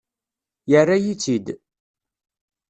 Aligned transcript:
Yerra-yi-tt-id. 0.71 1.47